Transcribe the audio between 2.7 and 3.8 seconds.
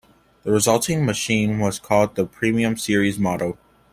Series" model.